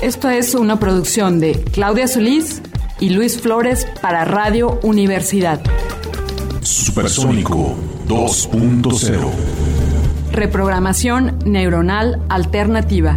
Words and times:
Esto 0.00 0.28
es 0.28 0.54
una 0.54 0.78
producción 0.78 1.40
de 1.40 1.64
Claudia 1.72 2.06
Solís 2.06 2.60
y 3.00 3.10
Luis 3.10 3.40
Flores 3.40 3.86
para 4.02 4.24
Radio 4.24 4.78
Universidad. 4.82 5.60
Supersónico 6.60 7.74
2.0. 8.06 9.30
Reprogramación 10.32 11.38
neuronal 11.46 12.20
alternativa. 12.28 13.16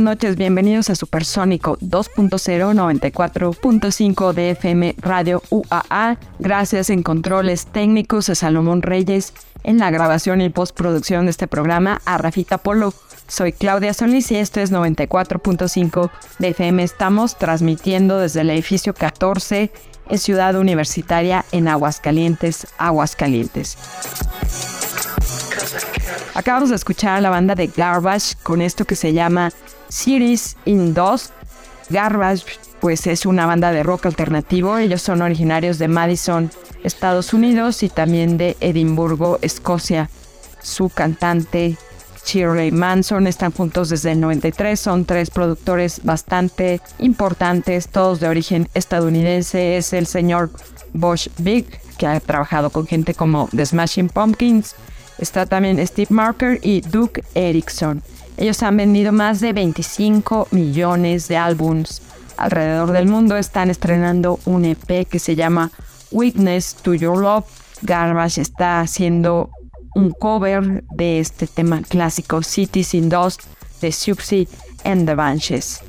Buenas 0.00 0.16
noches, 0.16 0.36
bienvenidos 0.36 0.88
a 0.88 0.94
Supersónico 0.94 1.76
2.0 1.80 2.30
94.5 3.10 4.32
de 4.32 4.50
FM 4.52 4.94
Radio 4.98 5.42
UAA. 5.50 6.16
Gracias 6.38 6.88
en 6.88 7.02
controles 7.02 7.66
técnicos 7.66 8.30
a 8.30 8.34
Salomón 8.34 8.80
Reyes, 8.80 9.34
en 9.62 9.76
la 9.76 9.90
grabación 9.90 10.40
y 10.40 10.48
postproducción 10.48 11.26
de 11.26 11.32
este 11.32 11.46
programa 11.46 12.00
a 12.06 12.16
Rafita 12.16 12.56
Polo. 12.56 12.94
Soy 13.28 13.52
Claudia 13.52 13.92
Solís 13.92 14.30
y 14.32 14.36
esto 14.36 14.60
es 14.60 14.72
94.5 14.72 16.10
de 16.38 16.48
FM. 16.48 16.82
Estamos 16.82 17.36
transmitiendo 17.36 18.18
desde 18.18 18.40
el 18.40 18.48
edificio 18.48 18.94
14 18.94 19.70
en 20.08 20.18
Ciudad 20.18 20.56
Universitaria 20.56 21.44
en 21.52 21.68
Aguascalientes, 21.68 22.68
Aguascalientes. 22.78 23.76
Acabamos 26.34 26.70
de 26.70 26.76
escuchar 26.76 27.16
a 27.16 27.20
la 27.20 27.30
banda 27.30 27.54
de 27.54 27.66
Garbage 27.66 28.36
con 28.42 28.62
esto 28.62 28.84
que 28.84 28.94
se 28.94 29.12
llama 29.12 29.52
Series 29.88 30.56
in 30.64 30.94
2. 30.94 31.32
Garbage 31.90 32.44
pues 32.80 33.06
es 33.06 33.26
una 33.26 33.46
banda 33.46 33.72
de 33.72 33.82
rock 33.82 34.06
alternativo. 34.06 34.78
Ellos 34.78 35.02
son 35.02 35.22
originarios 35.22 35.78
de 35.78 35.88
Madison, 35.88 36.50
Estados 36.84 37.34
Unidos 37.34 37.82
y 37.82 37.88
también 37.88 38.38
de 38.38 38.56
Edimburgo, 38.60 39.38
Escocia. 39.42 40.08
Su 40.62 40.88
cantante 40.88 41.76
Shirley 42.24 42.70
Manson 42.70 43.26
están 43.26 43.52
juntos 43.52 43.88
desde 43.88 44.12
el 44.12 44.20
93. 44.20 44.78
Son 44.78 45.04
tres 45.04 45.30
productores 45.30 46.00
bastante 46.04 46.80
importantes, 46.98 47.88
todos 47.88 48.20
de 48.20 48.28
origen 48.28 48.68
estadounidense. 48.74 49.76
Es 49.76 49.92
el 49.92 50.06
señor 50.06 50.50
Bosch 50.92 51.28
Big, 51.38 51.66
que 51.98 52.06
ha 52.06 52.20
trabajado 52.20 52.70
con 52.70 52.86
gente 52.86 53.14
como 53.14 53.48
The 53.54 53.66
Smashing 53.66 54.08
Pumpkins. 54.08 54.76
Está 55.20 55.44
también 55.44 55.86
Steve 55.86 56.08
Marker 56.10 56.58
y 56.62 56.80
Duke 56.80 57.22
Erickson. 57.34 58.02
Ellos 58.38 58.62
han 58.62 58.78
vendido 58.78 59.12
más 59.12 59.40
de 59.40 59.52
25 59.52 60.48
millones 60.50 61.28
de 61.28 61.36
álbums 61.36 62.00
alrededor 62.38 62.92
del 62.92 63.06
mundo. 63.06 63.36
Están 63.36 63.68
estrenando 63.68 64.40
un 64.46 64.64
EP 64.64 65.06
que 65.06 65.18
se 65.18 65.36
llama 65.36 65.70
Witness 66.10 66.74
to 66.76 66.94
Your 66.94 67.18
Love. 67.18 67.44
Garbage 67.82 68.40
está 68.40 68.80
haciendo 68.80 69.50
un 69.94 70.10
cover 70.10 70.84
de 70.96 71.20
este 71.20 71.46
tema 71.46 71.82
clásico 71.82 72.42
Cities 72.42 72.94
in 72.94 73.10
Dust 73.10 73.42
de 73.82 73.92
Siouxsie 73.92 74.48
and 74.84 75.06
the 75.06 75.14
Banshees. 75.14 75.80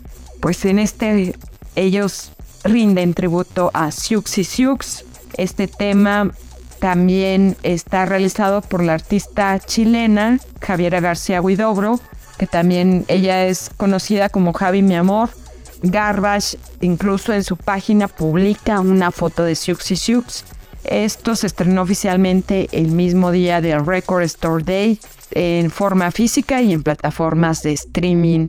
Pues 0.42 0.66
en 0.66 0.80
este 0.80 1.36
ellos 1.78 2.33
rinden 2.66 3.13
tributo 3.13 3.72
a 3.74 3.92
Siouxsie 3.92 4.44
Sioux. 4.44 5.06
Este 5.38 5.68
tema 5.68 6.31
también 6.81 7.56
está 7.63 8.06
realizado 8.06 8.62
por 8.62 8.83
la 8.83 8.95
artista 8.95 9.57
chilena 9.60 10.39
Javiera 10.60 11.00
García 11.00 11.42
Huidobro, 11.42 12.01
que 12.38 12.48
también 12.48 13.06
ella 13.07 13.45
es 13.45 13.69
conocida 13.78 14.28
como 14.28 14.51
Javi 14.51 14.81
Mi 14.81 14.95
Amor. 14.95 15.30
Garbage 15.81 16.57
incluso 16.81 17.33
en 17.33 17.44
su 17.44 17.56
página 17.56 18.10
publica 18.10 18.81
una 18.81 19.12
foto 19.12 19.45
de 19.45 19.56
Siouxsie 19.56 19.95
Sioux 19.95 20.44
esto 20.83 21.36
se 21.36 21.48
estrenó 21.48 21.83
oficialmente 21.83 22.68
el 22.72 22.92
mismo 22.92 23.31
día 23.31 23.62
del 23.62 23.86
Record 23.86 24.24
Store 24.24 24.63
Day 24.63 25.00
en 25.31 25.69
forma 25.69 26.12
física 26.12 26.62
y 26.62 26.74
en 26.74 26.83
plataformas 26.83 27.62
de 27.63 27.74
streaming. 27.74 28.48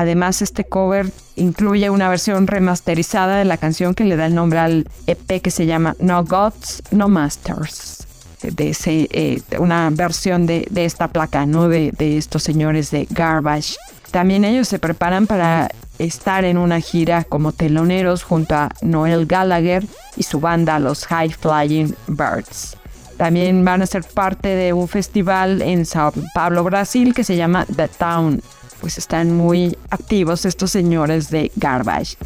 Además, 0.00 0.40
este 0.40 0.64
cover 0.64 1.12
incluye 1.36 1.90
una 1.90 2.08
versión 2.08 2.46
remasterizada 2.46 3.36
de 3.36 3.44
la 3.44 3.58
canción 3.58 3.94
que 3.94 4.06
le 4.06 4.16
da 4.16 4.24
el 4.24 4.34
nombre 4.34 4.58
al 4.58 4.88
EP 5.06 5.42
que 5.42 5.50
se 5.50 5.66
llama 5.66 5.94
No 6.00 6.24
Gods, 6.24 6.82
No 6.90 7.10
Masters. 7.10 8.06
De 8.40 8.74
eh, 8.86 9.42
una 9.58 9.90
versión 9.90 10.46
de, 10.46 10.66
esta 10.74 11.08
placa, 11.08 11.44
¿no? 11.44 11.68
De, 11.68 11.92
de 11.98 12.16
estos 12.16 12.42
señores 12.42 12.90
de 12.90 13.06
Garbage. 13.10 13.76
También 14.10 14.46
ellos 14.46 14.68
se 14.68 14.78
preparan 14.78 15.26
para 15.26 15.68
estar 15.98 16.46
en 16.46 16.56
una 16.56 16.80
gira 16.80 17.24
como 17.24 17.52
teloneros 17.52 18.22
junto 18.22 18.54
a 18.54 18.70
Noel 18.80 19.26
Gallagher 19.26 19.84
y 20.16 20.22
su 20.22 20.40
banda 20.40 20.78
Los 20.78 21.04
High 21.04 21.34
Flying 21.34 21.94
Birds. 22.06 22.74
También 23.18 23.66
van 23.66 23.82
a 23.82 23.86
ser 23.86 24.02
parte 24.02 24.48
de 24.48 24.72
un 24.72 24.88
festival 24.88 25.60
en 25.60 25.84
Sao 25.84 26.10
Paulo, 26.34 26.64
Brasil, 26.64 27.12
que 27.12 27.22
se 27.22 27.36
llama 27.36 27.66
The 27.66 27.88
Town. 27.88 28.40
Pues 28.80 28.98
están 28.98 29.36
muy 29.36 29.76
activos 29.90 30.44
estos 30.44 30.70
señores 30.70 31.30
de 31.30 31.52
Garbage. 31.56 32.16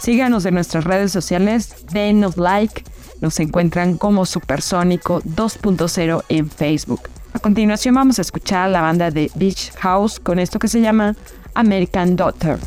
Síganos 0.00 0.44
en 0.46 0.54
nuestras 0.54 0.84
redes 0.84 1.12
sociales, 1.12 1.74
denos 1.92 2.36
like, 2.36 2.84
nos 3.20 3.40
encuentran 3.40 3.98
como 3.98 4.24
Supersónico 4.24 5.20
2.0 5.22 6.24
en 6.28 6.48
Facebook. 6.48 7.02
A 7.32 7.40
continuación 7.40 7.94
vamos 7.94 8.18
a 8.18 8.22
escuchar 8.22 8.64
a 8.64 8.68
la 8.68 8.80
banda 8.80 9.10
de 9.10 9.30
Beach 9.34 9.72
House 9.78 10.18
con 10.18 10.38
esto 10.38 10.58
que 10.58 10.68
se 10.68 10.80
llama 10.80 11.14
American 11.54 12.16
Daughter. 12.16 12.58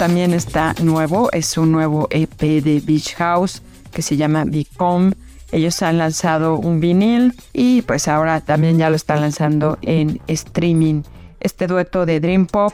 También 0.00 0.32
está 0.32 0.74
nuevo, 0.82 1.28
es 1.30 1.58
un 1.58 1.72
nuevo 1.72 2.08
EP 2.10 2.40
de 2.40 2.80
Beach 2.82 3.16
House 3.16 3.60
que 3.92 4.00
se 4.00 4.16
llama 4.16 4.44
Become. 4.46 5.12
Ellos 5.52 5.82
han 5.82 5.98
lanzado 5.98 6.56
un 6.56 6.80
vinil 6.80 7.34
y 7.52 7.82
pues 7.82 8.08
ahora 8.08 8.40
también 8.40 8.78
ya 8.78 8.88
lo 8.88 8.96
están 8.96 9.20
lanzando 9.20 9.76
en 9.82 10.18
streaming. 10.26 11.02
Este 11.38 11.66
dueto 11.66 12.06
de 12.06 12.18
Dream 12.18 12.46
Pop, 12.46 12.72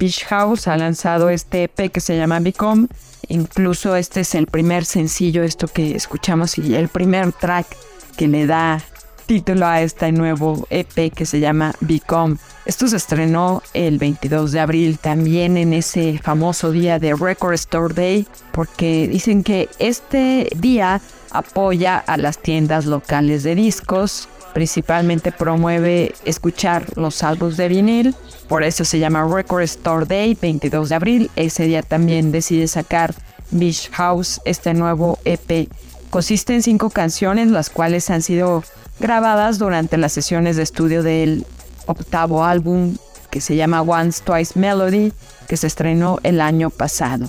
Beach 0.00 0.24
House, 0.24 0.66
ha 0.66 0.76
lanzado 0.76 1.30
este 1.30 1.62
EP 1.62 1.92
que 1.92 2.00
se 2.00 2.16
llama 2.16 2.40
Become. 2.40 2.88
Incluso 3.28 3.94
este 3.94 4.22
es 4.22 4.34
el 4.34 4.48
primer 4.48 4.84
sencillo, 4.84 5.44
esto 5.44 5.68
que 5.68 5.94
escuchamos, 5.94 6.58
y 6.58 6.74
el 6.74 6.88
primer 6.88 7.30
track 7.30 7.68
que 8.16 8.26
le 8.26 8.46
da 8.46 8.82
título 9.26 9.66
a 9.66 9.80
este 9.80 10.12
nuevo 10.12 10.66
EP 10.70 11.12
que 11.12 11.26
se 11.26 11.40
llama 11.40 11.74
Become. 11.80 12.36
Esto 12.66 12.88
se 12.88 12.96
estrenó 12.96 13.62
el 13.72 13.98
22 13.98 14.52
de 14.52 14.60
abril 14.60 14.98
también 14.98 15.56
en 15.56 15.72
ese 15.72 16.18
famoso 16.22 16.70
día 16.70 16.98
de 16.98 17.14
Record 17.14 17.54
Store 17.54 17.94
Day 17.94 18.26
porque 18.52 19.08
dicen 19.08 19.42
que 19.42 19.68
este 19.78 20.48
día 20.56 21.00
apoya 21.30 21.98
a 21.98 22.16
las 22.16 22.38
tiendas 22.38 22.86
locales 22.86 23.42
de 23.42 23.54
discos, 23.54 24.28
principalmente 24.52 25.32
promueve 25.32 26.14
escuchar 26.24 26.86
los 26.96 27.22
álbumes 27.22 27.56
de 27.56 27.68
vinil, 27.68 28.14
por 28.48 28.62
eso 28.62 28.84
se 28.84 28.98
llama 28.98 29.26
Record 29.26 29.62
Store 29.62 30.06
Day 30.06 30.36
22 30.40 30.88
de 30.88 30.94
abril, 30.94 31.30
ese 31.34 31.64
día 31.64 31.82
también 31.82 32.30
decide 32.30 32.68
sacar 32.68 33.14
Beach 33.50 33.90
House 33.92 34.40
este 34.44 34.74
nuevo 34.74 35.18
EP. 35.24 35.68
Consiste 36.14 36.54
en 36.54 36.62
cinco 36.62 36.90
canciones, 36.90 37.48
las 37.48 37.70
cuales 37.70 38.08
han 38.08 38.22
sido 38.22 38.62
grabadas 39.00 39.58
durante 39.58 39.96
las 39.96 40.12
sesiones 40.12 40.54
de 40.54 40.62
estudio 40.62 41.02
del 41.02 41.44
octavo 41.86 42.44
álbum 42.44 42.96
que 43.30 43.40
se 43.40 43.56
llama 43.56 43.82
Once 43.82 44.22
Twice 44.22 44.56
Melody, 44.56 45.12
que 45.48 45.56
se 45.56 45.66
estrenó 45.66 46.20
el 46.22 46.40
año 46.40 46.70
pasado. 46.70 47.28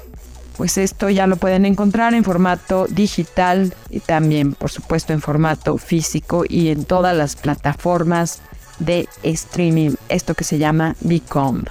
Pues 0.56 0.78
esto 0.78 1.10
ya 1.10 1.26
lo 1.26 1.38
pueden 1.38 1.66
encontrar 1.66 2.14
en 2.14 2.24
formato 2.24 2.86
digital 2.86 3.74
y 3.90 4.02
también, 4.02 4.54
por 4.54 4.70
supuesto, 4.70 5.14
en 5.14 5.22
formato 5.22 5.80
físico 5.80 6.44
y 6.48 6.70
en 6.70 6.86
todas 6.86 7.18
las 7.18 7.36
plataformas 7.36 8.40
de 8.78 9.10
streaming, 9.24 9.96
esto 10.10 10.36
que 10.36 10.44
se 10.44 10.60
llama 10.60 10.96
Become. 11.00 11.64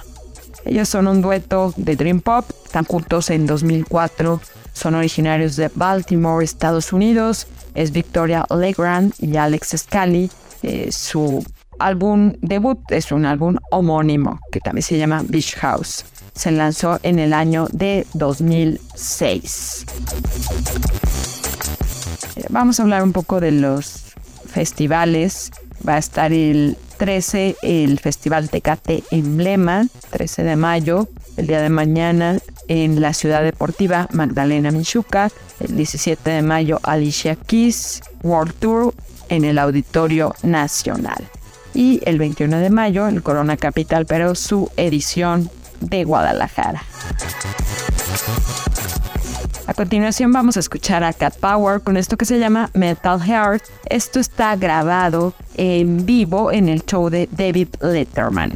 Ellos 0.65 0.89
son 0.89 1.07
un 1.07 1.21
dueto 1.21 1.73
de 1.77 1.95
Dream 1.95 2.19
Pop, 2.19 2.43
están 2.65 2.83
juntos 2.83 3.29
en 3.29 3.45
2004, 3.45 4.41
son 4.75 4.93
originarios 4.93 5.55
de 5.55 5.71
Baltimore, 5.73 6.43
Estados 6.43 6.91
Unidos 6.91 7.47
es 7.75 7.91
Victoria 7.91 8.45
Legrand 8.49 9.13
y 9.19 9.37
Alex 9.37 9.73
Scally. 9.77 10.29
Eh, 10.63 10.91
su 10.91 11.45
álbum 11.79 12.33
debut 12.41 12.79
es 12.89 13.11
un 13.13 13.25
álbum 13.25 13.55
homónimo 13.71 14.39
que 14.51 14.59
también 14.59 14.83
se 14.83 14.97
llama 14.97 15.23
Beach 15.25 15.55
House. 15.55 16.03
Se 16.33 16.51
lanzó 16.51 16.99
en 17.03 17.19
el 17.19 17.31
año 17.31 17.67
de 17.71 18.05
2006. 18.13 19.85
Eh, 22.35 22.45
vamos 22.49 22.77
a 22.77 22.83
hablar 22.83 23.01
un 23.01 23.13
poco 23.13 23.39
de 23.39 23.51
los 23.53 24.13
festivales. 24.45 25.51
Va 25.87 25.95
a 25.95 25.99
estar 25.99 26.33
el 26.33 26.77
13 26.97 27.55
el 27.61 27.97
Festival 27.99 28.49
Tecate 28.49 29.03
Emblema, 29.09 29.87
13 30.09 30.43
de 30.43 30.57
mayo, 30.57 31.07
el 31.37 31.47
día 31.47 31.61
de 31.61 31.69
mañana 31.69 32.39
en 32.67 33.01
la 33.01 33.13
ciudad 33.13 33.43
deportiva 33.43 34.07
Magdalena 34.11 34.71
Michuca, 34.71 35.31
el 35.59 35.75
17 35.75 36.29
de 36.29 36.41
mayo 36.41 36.79
Alicia 36.83 37.35
Keys 37.35 38.01
World 38.23 38.53
Tour 38.59 38.93
en 39.29 39.45
el 39.45 39.57
Auditorio 39.57 40.35
Nacional 40.43 41.23
y 41.73 42.01
el 42.05 42.17
21 42.17 42.57
de 42.57 42.69
mayo 42.69 43.07
el 43.07 43.21
Corona 43.21 43.57
Capital, 43.57 44.05
pero 44.05 44.33
su 44.33 44.71
edición 44.77 45.49
de 45.81 46.03
Guadalajara. 46.05 46.83
A 49.67 49.73
continuación 49.73 50.31
vamos 50.31 50.57
a 50.57 50.59
escuchar 50.59 51.03
a 51.03 51.11
Cat 51.11 51.35
Power 51.37 51.81
con 51.81 51.97
esto 51.97 52.17
que 52.17 52.25
se 52.25 52.39
llama 52.39 52.69
Metal 52.73 53.19
Heart. 53.19 53.63
Esto 53.89 54.19
está 54.19 54.55
grabado 54.55 55.33
en 55.55 56.05
vivo 56.05 56.51
en 56.51 56.69
el 56.69 56.85
show 56.85 57.09
de 57.09 57.27
David 57.31 57.69
Letterman. 57.81 58.53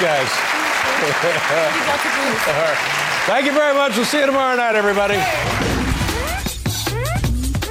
Guys? 0.00 0.28
Thank 3.26 3.46
you 3.46 3.52
very 3.52 3.74
much. 3.74 3.96
We'll 3.96 4.04
see 4.04 4.20
you 4.20 4.26
tomorrow 4.26 4.56
night, 4.56 4.74
everybody. 4.74 5.18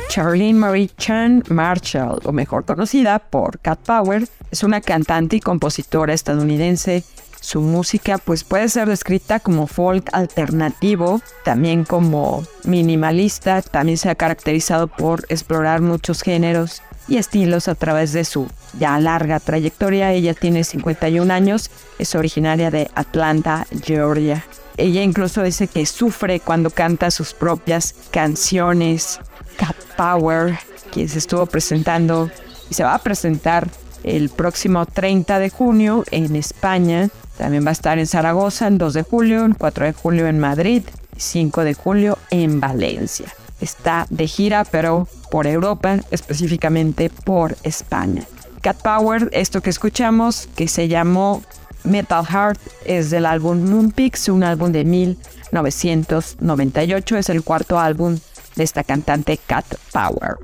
Charlene 0.10 0.56
Marie 0.56 0.90
Chan 0.98 1.44
Marshall, 1.50 2.20
o 2.26 2.32
mejor 2.32 2.66
conocida 2.66 3.20
por 3.20 3.60
Cat 3.60 3.80
Power, 3.86 4.28
es 4.52 4.64
una 4.64 4.82
cantante 4.82 5.38
y 5.38 5.40
compositora 5.40 6.14
estadounidense. 6.14 7.04
Su 7.40 7.62
música 7.62 8.18
pues 8.18 8.44
puede 8.44 8.68
ser 8.68 8.90
descrita 8.90 9.40
como 9.40 9.68
folk 9.68 10.10
alternativo, 10.12 11.22
también 11.46 11.86
como 11.86 12.44
minimalista, 12.66 13.62
también 13.62 13.98
se 13.98 14.10
ha 14.10 14.16
caracterizado 14.16 14.88
por 14.88 15.26
explorar 15.30 15.82
muchos 15.82 16.24
géneros 16.24 16.82
y 17.08 17.18
estilos 17.18 17.68
a 17.68 17.76
través 17.76 18.12
de 18.12 18.26
su 18.26 18.48
ya 18.80 19.00
larga 19.00 19.40
trayectoria. 19.40 20.14
Ella 20.14 20.34
tiene 20.34 20.64
51 20.64 21.34
años, 21.34 21.70
es 22.00 22.16
originaria 22.16 22.72
de 22.72 22.90
Atlanta, 22.96 23.68
Georgia. 23.84 24.46
Ella 24.78 25.02
incluso 25.02 25.42
dice 25.42 25.68
que 25.68 25.86
sufre 25.86 26.40
cuando 26.40 26.70
canta 26.70 27.10
sus 27.12 27.34
propias 27.34 27.96
canciones. 28.12 29.20
Cat 29.58 29.76
Power, 29.98 30.58
que 30.92 31.08
se 31.08 31.18
estuvo 31.18 31.46
presentando 31.48 32.30
y 32.70 32.74
se 32.74 32.84
va 32.84 32.94
a 32.94 33.00
presentar 33.00 33.68
el 34.04 34.30
próximo 34.30 34.86
30 34.86 35.40
de 35.40 35.50
junio 35.50 36.04
en 36.12 36.36
España. 36.36 37.10
También 37.38 37.66
va 37.66 37.70
a 37.70 37.74
estar 37.74 38.00
en 38.00 38.08
Zaragoza 38.08 38.68
el 38.68 38.78
2 38.78 38.94
de 38.94 39.04
julio, 39.04 39.46
el 39.46 39.58
4 39.58 39.86
de 39.86 39.94
julio 39.94 40.28
en 40.28 40.40
Madrid 40.40 40.84
y 41.16 41.20
5 41.20 41.64
de 41.64 41.74
julio 41.74 42.18
en 42.30 42.60
Valencia. 42.60 43.28
Está 43.60 44.06
de 44.10 44.28
gira, 44.28 44.64
pero 44.66 45.08
por 45.32 45.48
Europa, 45.48 46.00
específicamente 46.12 47.10
por 47.10 47.58
España. 47.64 48.24
Cat 48.68 48.82
Power, 48.82 49.30
esto 49.32 49.62
que 49.62 49.70
escuchamos, 49.70 50.50
que 50.58 50.68
se 50.68 50.90
llamó 50.90 51.42
Metal 51.86 52.26
Heart, 52.26 52.60
es 52.84 53.10
del 53.10 53.26
álbum 53.26 53.64
Moonpix, 53.64 54.28
un 54.28 54.44
álbum 54.44 54.74
de 54.74 54.84
1998, 54.84 57.16
es 57.16 57.30
el 57.30 57.46
cuarto 57.46 57.80
álbum 57.80 58.20
de 58.58 58.64
esta 58.66 58.84
cantante 58.84 59.38
Cat 59.38 59.64
Power. 59.94 60.36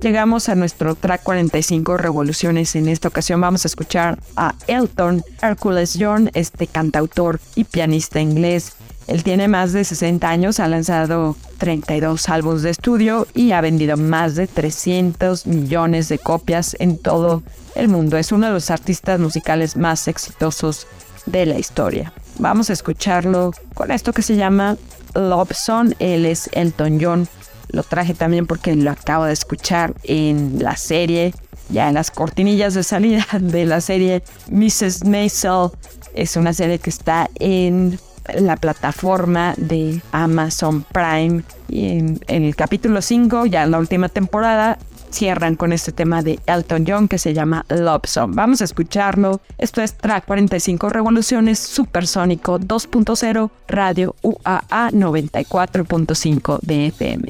Llegamos 0.00 0.48
a 0.48 0.56
nuestro 0.56 0.96
track 0.96 1.22
45 1.22 1.98
revoluciones. 1.98 2.74
En 2.74 2.88
esta 2.88 3.06
ocasión 3.06 3.40
vamos 3.40 3.64
a 3.64 3.68
escuchar 3.68 4.18
a 4.34 4.56
Elton 4.66 5.22
Hercules 5.40 5.96
John, 6.00 6.32
este 6.34 6.66
cantautor 6.66 7.38
y 7.54 7.62
pianista 7.62 8.20
inglés. 8.20 8.72
Él 9.06 9.22
tiene 9.22 9.48
más 9.48 9.72
de 9.72 9.84
60 9.84 10.28
años, 10.28 10.60
ha 10.60 10.68
lanzado 10.68 11.36
32 11.58 12.28
álbumes 12.28 12.62
de 12.62 12.70
estudio 12.70 13.26
y 13.34 13.52
ha 13.52 13.60
vendido 13.60 13.96
más 13.96 14.34
de 14.34 14.46
300 14.46 15.46
millones 15.46 16.08
de 16.08 16.18
copias 16.18 16.76
en 16.78 16.98
todo 16.98 17.42
el 17.74 17.88
mundo. 17.88 18.16
Es 18.16 18.32
uno 18.32 18.46
de 18.46 18.52
los 18.54 18.70
artistas 18.70 19.20
musicales 19.20 19.76
más 19.76 20.08
exitosos 20.08 20.86
de 21.26 21.46
la 21.46 21.58
historia. 21.58 22.12
Vamos 22.38 22.70
a 22.70 22.72
escucharlo 22.72 23.52
con 23.74 23.90
esto 23.90 24.12
que 24.12 24.22
se 24.22 24.36
llama 24.36 24.76
Love 25.14 25.52
Song. 25.52 25.94
Él 25.98 26.26
es 26.26 26.48
Elton 26.52 26.98
John. 27.00 27.28
Lo 27.68 27.82
traje 27.82 28.14
también 28.14 28.46
porque 28.46 28.74
lo 28.74 28.90
acabo 28.90 29.24
de 29.24 29.32
escuchar 29.32 29.94
en 30.04 30.62
la 30.62 30.76
serie, 30.76 31.34
ya 31.68 31.88
en 31.88 31.94
las 31.94 32.10
cortinillas 32.10 32.74
de 32.74 32.82
salida 32.82 33.26
de 33.38 33.64
la 33.66 33.80
serie 33.80 34.22
Mrs. 34.50 35.04
Maisel. 35.04 35.70
Es 36.14 36.36
una 36.36 36.52
serie 36.52 36.78
que 36.78 36.90
está 36.90 37.28
en 37.36 37.98
la 38.34 38.56
plataforma 38.56 39.54
de 39.56 40.00
Amazon 40.12 40.82
Prime. 40.82 41.42
Y 41.68 41.98
en, 41.98 42.20
en 42.26 42.44
el 42.44 42.56
capítulo 42.56 43.02
5, 43.02 43.46
ya 43.46 43.64
en 43.64 43.70
la 43.70 43.78
última 43.78 44.08
temporada, 44.08 44.78
cierran 45.14 45.54
con 45.54 45.72
este 45.72 45.92
tema 45.92 46.22
de 46.22 46.38
Elton 46.46 46.84
John 46.86 47.08
que 47.08 47.18
se 47.18 47.32
llama 47.32 47.64
Love 47.68 48.06
Song. 48.06 48.32
Vamos 48.34 48.60
a 48.60 48.64
escucharlo. 48.64 49.40
Esto 49.58 49.80
es 49.80 49.94
Track 49.94 50.26
45 50.26 50.88
Revoluciones 50.90 51.58
Supersónico 51.58 52.58
2.0 52.58 53.50
Radio 53.68 54.16
UAA 54.22 54.90
94.5 54.90 56.58
de 56.60 56.86
FM. 56.88 57.28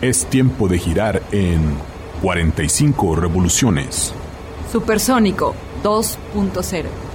Es 0.00 0.26
tiempo 0.26 0.68
de 0.68 0.78
girar 0.78 1.22
en 1.32 1.76
45 2.22 3.16
revoluciones. 3.16 4.12
Supersónico 4.70 5.54
2.0. 5.82 7.05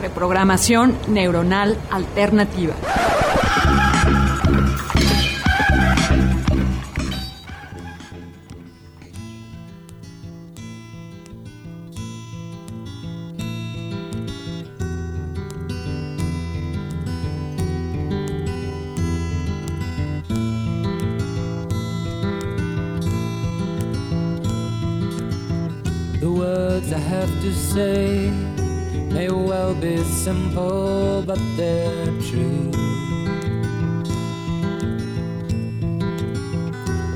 Reprogramación 0.00 0.96
neuronal 1.08 1.76
alternativa. 1.90 2.74
Well 29.60 29.74
be 29.74 30.02
simple, 30.04 31.22
but 31.26 31.40
they're 31.56 32.06
true. 32.28 32.70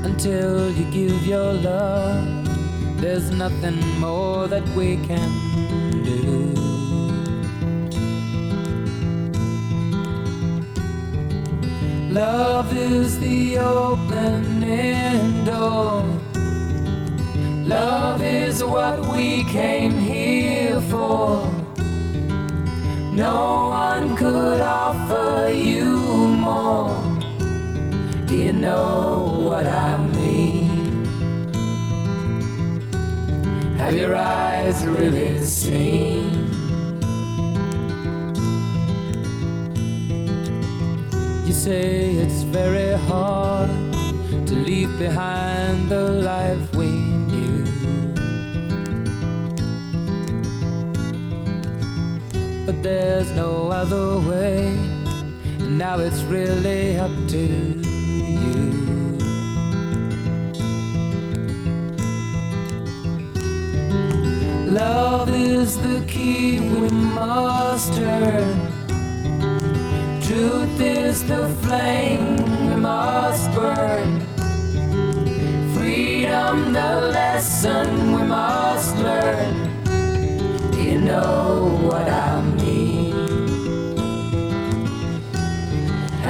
Until 0.09 0.71
you 0.77 0.85
give 0.91 1.25
your 1.25 1.53
love, 1.53 3.01
there's 3.01 3.31
nothing 3.31 3.79
more 3.99 4.47
that 4.47 4.65
we 4.77 4.97
can 5.09 5.31
do. 6.03 6.53
Love 12.21 12.69
is 12.77 13.19
the 13.19 13.57
opening 13.57 15.45
door. 15.45 16.03
Love 17.75 18.21
is 18.21 18.63
what 18.63 18.99
we 19.13 19.43
came 19.45 19.93
here 19.97 20.79
for. 20.91 21.54
No 23.15 23.69
one 23.69 24.13
could 24.17 24.59
offer 24.59 25.49
you 25.49 25.85
more. 25.85 26.91
Do 28.27 28.35
you 28.35 28.51
know 28.51 29.47
what 29.47 29.65
I 29.65 29.95
mean? 30.17 31.05
Have 33.77 33.95
your 33.95 34.17
eyes 34.17 34.85
really 34.85 35.39
seen? 35.45 36.51
You 41.45 41.53
say 41.53 42.15
it's 42.15 42.41
very 42.43 42.97
hard 43.07 43.69
to 44.45 44.53
leave 44.53 44.99
behind 44.99 45.87
the 45.87 46.09
life 46.09 46.75
we 46.75 47.04
there's 53.25 53.37
no 53.37 53.69
other 53.69 54.19
way, 54.29 54.75
now 55.59 55.97
it's 55.99 56.21
really 56.23 56.97
up 56.97 57.11
to 57.27 57.37
you. 57.37 58.71
Love 64.69 65.29
is 65.33 65.77
the 65.77 66.03
key 66.07 66.59
we 66.59 66.89
must 66.89 67.93
turn. 67.93 68.71
Truth 70.21 70.79
is 70.79 71.23
the 71.27 71.47
flame 71.61 72.35
we 72.67 72.75
must 72.75 73.51
burn. 73.53 74.19
Freedom, 75.73 76.73
the 76.73 77.11
lesson 77.13 78.11
we 78.13 78.23
must 78.23 78.95
learn. 78.97 79.81
Do 80.71 80.81
you 80.81 80.99
know 80.99 81.79
what 81.89 82.07
I 82.09 82.54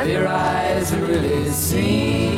Have 0.05 0.13
your 0.13 0.27
eyes 0.27 0.95
really 0.97 1.49
seen? 1.49 2.34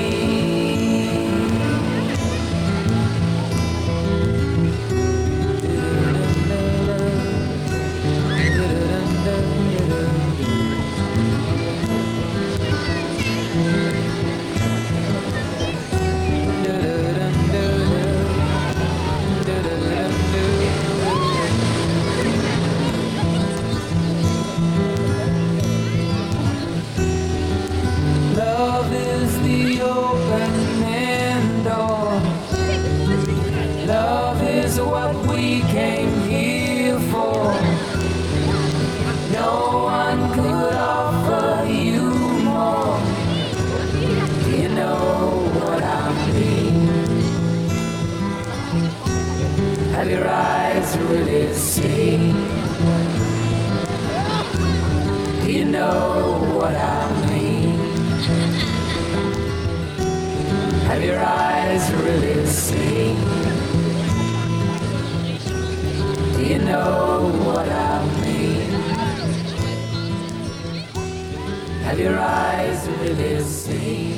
Your 71.98 72.20
eyes 72.20 72.88
really? 73.02 74.14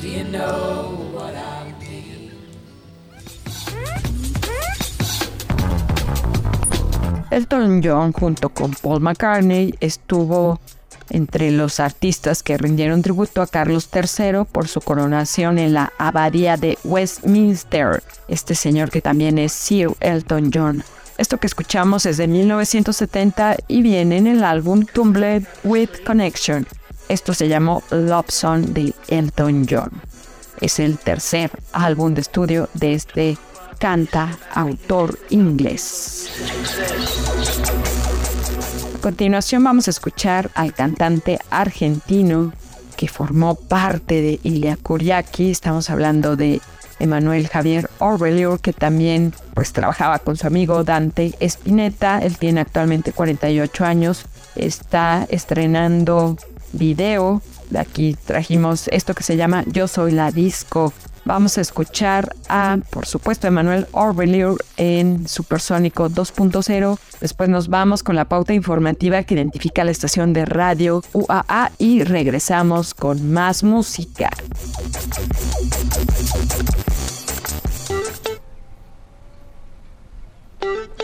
Do 0.00 0.08
you 0.08 0.24
know 0.24 1.12
what 1.14 1.34
I 1.36 1.72
mean? 1.80 2.32
Elton 7.30 7.80
John 7.80 8.12
junto 8.12 8.48
con 8.48 8.72
Paul 8.72 9.02
McCartney 9.02 9.72
estuvo 9.78 10.58
entre 11.10 11.52
los 11.52 11.78
artistas 11.78 12.42
que 12.42 12.58
rindieron 12.58 13.02
tributo 13.02 13.42
a 13.42 13.46
Carlos 13.46 13.88
III 13.94 14.46
por 14.50 14.66
su 14.66 14.80
coronación 14.80 15.60
en 15.60 15.74
la 15.74 15.92
abadía 15.96 16.56
de 16.56 16.76
Westminster, 16.82 18.02
este 18.26 18.56
señor 18.56 18.90
que 18.90 19.00
también 19.00 19.38
es 19.38 19.52
Sir 19.52 19.90
Elton 20.00 20.50
John. 20.52 20.82
Esto 21.18 21.38
que 21.38 21.46
escuchamos 21.46 22.04
es 22.04 22.18
de 22.18 22.28
1970 22.28 23.56
y 23.68 23.80
viene 23.80 24.18
en 24.18 24.26
el 24.26 24.44
álbum 24.44 24.84
Tumbled 24.84 25.46
with 25.64 25.88
Connection. 26.04 26.66
Esto 27.08 27.32
se 27.32 27.48
llamó 27.48 27.82
Love 27.90 28.30
Song 28.30 28.66
de 28.66 28.92
Elton 29.08 29.66
John. 29.68 29.90
Es 30.60 30.78
el 30.78 30.98
tercer 30.98 31.50
álbum 31.72 32.12
de 32.12 32.20
estudio 32.20 32.68
de 32.74 32.92
este 32.92 33.38
canta 33.78 34.38
autor 34.52 35.18
inglés. 35.30 36.28
A 38.94 39.00
continuación 39.00 39.64
vamos 39.64 39.86
a 39.88 39.92
escuchar 39.92 40.50
al 40.54 40.74
cantante 40.74 41.38
argentino 41.48 42.52
que 42.96 43.08
formó 43.08 43.54
parte 43.54 44.20
de 44.20 44.40
Ilya 44.42 44.76
Kuriaki. 44.76 45.50
Estamos 45.50 45.88
hablando 45.88 46.36
de 46.36 46.60
Emanuel 46.98 47.48
Javier 47.48 47.90
Orbelior, 47.98 48.60
que 48.60 48.72
también 48.72 49.34
pues 49.54 49.72
trabajaba 49.72 50.18
con 50.18 50.36
su 50.36 50.46
amigo 50.46 50.84
Dante 50.84 51.34
Spinetta. 51.40 52.18
Él 52.18 52.38
tiene 52.38 52.60
actualmente 52.60 53.12
48 53.12 53.84
años. 53.84 54.24
Está 54.54 55.26
estrenando 55.28 56.36
video. 56.72 57.42
De 57.70 57.78
aquí 57.78 58.16
trajimos 58.24 58.88
esto 58.88 59.14
que 59.14 59.22
se 59.22 59.36
llama 59.36 59.64
Yo 59.66 59.88
Soy 59.88 60.12
la 60.12 60.30
Disco. 60.30 60.92
Vamos 61.26 61.58
a 61.58 61.60
escuchar 61.60 62.36
a, 62.48 62.78
por 62.90 63.04
supuesto, 63.04 63.48
Emanuel 63.48 63.88
Orbelior 63.90 64.64
en 64.76 65.26
Supersónico 65.26 66.08
2.0. 66.08 66.98
Después 67.20 67.48
nos 67.48 67.66
vamos 67.66 68.04
con 68.04 68.14
la 68.14 68.26
pauta 68.26 68.54
informativa 68.54 69.24
que 69.24 69.34
identifica 69.34 69.82
la 69.82 69.90
estación 69.90 70.32
de 70.32 70.44
radio 70.44 71.02
UAA 71.12 71.72
y 71.78 72.04
regresamos 72.04 72.94
con 72.94 73.32
más 73.32 73.64
música. 73.64 74.30
Thank 80.66 80.90
you. 80.90 80.95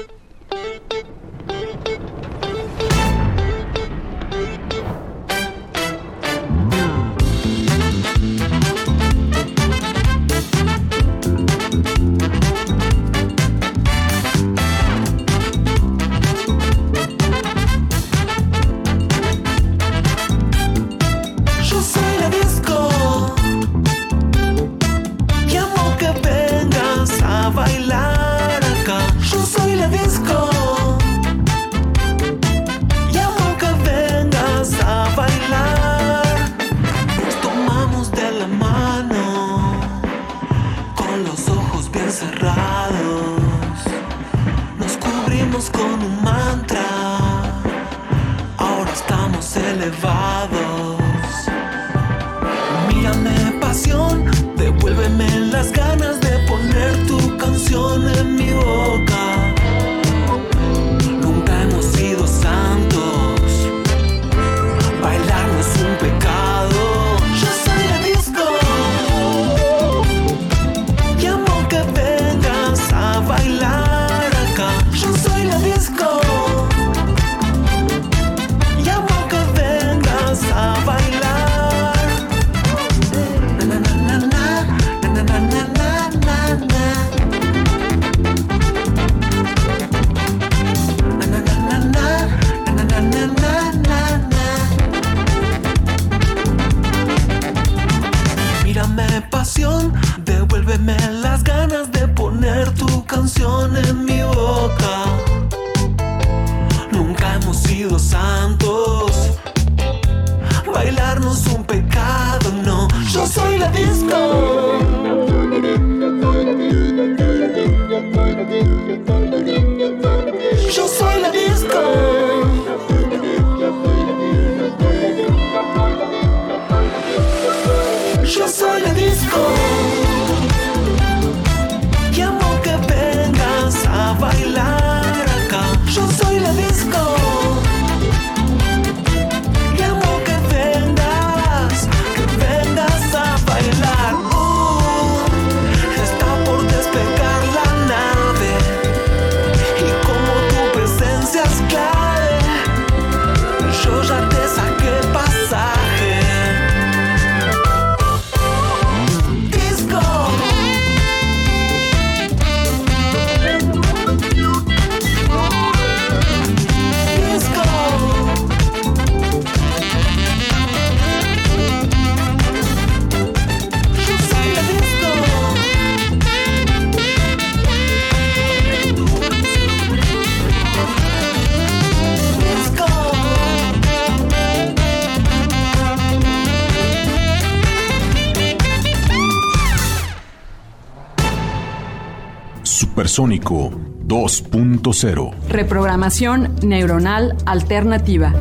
Supersónico 193.22 193.70
2.0. 194.04 195.32
Reprogramación 195.48 196.56
neuronal 196.64 197.36
alternativa. 197.46 198.32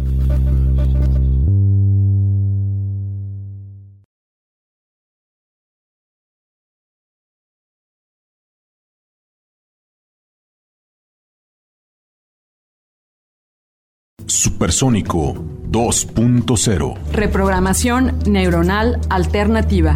Supersónico 14.25 15.35
2.0. 15.69 16.97
Reprogramación 17.11 18.17
neuronal 18.25 18.99
alternativa. 19.11 19.95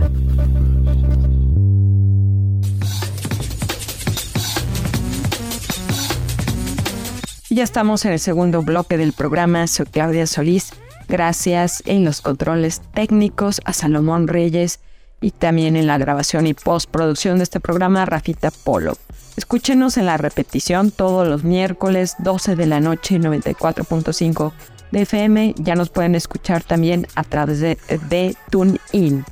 Ya 7.55 7.63
estamos 7.63 8.03
en 8.03 8.11
el 8.11 8.19
segundo 8.19 8.63
bloque 8.63 8.97
del 8.97 9.13
programa. 9.13 9.65
Soy 9.67 9.85
Claudia 9.85 10.27
Solís. 10.27 10.73
Gracias 11.07 11.81
en 11.85 12.03
los 12.03 12.19
controles 12.19 12.81
técnicos 12.93 13.61
a 13.63 13.71
Salomón 13.71 14.27
Reyes 14.27 14.81
y 15.21 15.31
también 15.31 15.77
en 15.77 15.87
la 15.87 15.97
grabación 15.97 16.47
y 16.47 16.53
postproducción 16.53 17.37
de 17.37 17.43
este 17.43 17.61
programa 17.61 18.03
Rafita 18.03 18.51
Polo. 18.51 18.97
Escúchenos 19.37 19.95
en 19.95 20.05
la 20.05 20.17
repetición 20.17 20.91
todos 20.91 21.25
los 21.25 21.45
miércoles 21.45 22.17
12 22.19 22.57
de 22.57 22.65
la 22.65 22.81
noche 22.81 23.21
94.5 23.21 24.51
de 24.91 25.01
FM. 25.03 25.55
Ya 25.57 25.75
nos 25.75 25.89
pueden 25.89 26.15
escuchar 26.15 26.61
también 26.61 27.07
a 27.15 27.23
través 27.23 27.61
de, 27.61 28.35
TuneIn. 28.49 29.23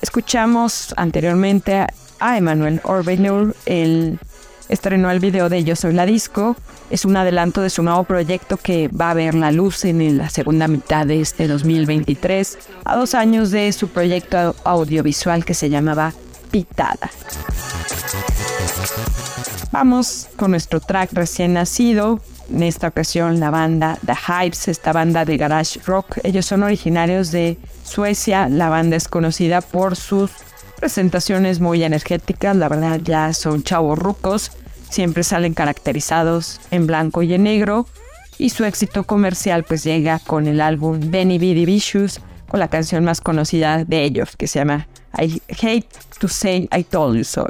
Escuchamos 0.00 0.94
anteriormente 0.96 1.84
a 2.20 2.38
Emanuel 2.38 2.80
Orbenur, 2.84 3.56
el 3.66 4.20
estrenó 4.68 5.10
el 5.10 5.20
video 5.20 5.48
de 5.48 5.64
Yo 5.64 5.76
Soy 5.76 5.92
la 5.92 6.06
Disco. 6.06 6.56
Es 6.90 7.04
un 7.04 7.16
adelanto 7.16 7.60
de 7.60 7.70
su 7.70 7.82
nuevo 7.82 8.04
proyecto 8.04 8.56
que 8.56 8.88
va 8.88 9.10
a 9.10 9.14
ver 9.14 9.34
la 9.34 9.52
luz 9.52 9.84
en 9.84 10.18
la 10.18 10.28
segunda 10.28 10.68
mitad 10.68 11.06
de 11.06 11.20
este 11.20 11.48
2023, 11.48 12.58
a 12.84 12.96
dos 12.96 13.14
años 13.14 13.50
de 13.50 13.72
su 13.72 13.88
proyecto 13.88 14.54
audiovisual 14.64 15.44
que 15.44 15.54
se 15.54 15.70
llamaba 15.70 16.12
Pitada. 16.50 17.10
Vamos 19.72 20.28
con 20.36 20.50
nuestro 20.50 20.80
track 20.80 21.12
recién 21.14 21.54
nacido. 21.54 22.20
En 22.50 22.62
esta 22.62 22.88
ocasión 22.88 23.40
la 23.40 23.50
banda 23.50 23.98
The 24.04 24.12
Hypes, 24.14 24.68
esta 24.68 24.92
banda 24.92 25.24
de 25.24 25.38
garage 25.38 25.80
rock. 25.86 26.18
Ellos 26.22 26.44
son 26.44 26.62
originarios 26.62 27.30
de 27.30 27.56
Suecia. 27.82 28.48
La 28.50 28.68
banda 28.68 28.96
es 28.96 29.08
conocida 29.08 29.62
por 29.62 29.96
sus 29.96 30.30
presentaciones 30.82 31.60
muy 31.60 31.84
energéticas. 31.84 32.56
La 32.56 32.68
verdad 32.68 32.98
ya 33.04 33.32
son 33.34 33.62
chavos 33.62 33.96
rucos 33.96 34.50
siempre 34.90 35.22
salen 35.22 35.54
caracterizados 35.54 36.60
en 36.72 36.88
blanco 36.88 37.22
y 37.22 37.32
en 37.32 37.44
negro 37.44 37.86
y 38.36 38.50
su 38.50 38.64
éxito 38.64 39.04
comercial 39.04 39.62
pues 39.62 39.84
llega 39.84 40.18
con 40.18 40.48
el 40.48 40.60
álbum 40.60 40.98
Benny 41.00 41.38
B. 41.38 41.54
Vicious 41.64 42.20
con 42.48 42.58
la 42.58 42.66
canción 42.66 43.04
más 43.04 43.20
conocida 43.20 43.84
de 43.84 44.02
ellos 44.02 44.36
que 44.36 44.48
se 44.48 44.58
llama 44.58 44.88
I 45.16 45.40
Hate 45.50 45.86
to 46.18 46.26
Say 46.26 46.68
I 46.76 46.82
Told 46.82 47.16
You 47.16 47.22
So. 47.22 47.46